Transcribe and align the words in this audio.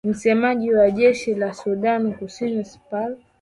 msemaji 0.03 0.73
wa 0.73 0.91
jeshi 0.91 1.33
la 1.35 1.53
sudan 1.53 2.13
kusini 2.13 2.65
spla 2.65 3.17